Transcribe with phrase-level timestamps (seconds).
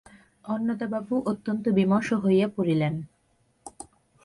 [0.45, 2.93] অন্নদাবাবু অত্যন্ত বিমর্ষ হইয়া পড়িলেন।